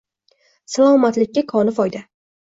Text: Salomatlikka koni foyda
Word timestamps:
Salomatlikka 0.75 1.45
koni 1.53 1.77
foyda 1.79 2.05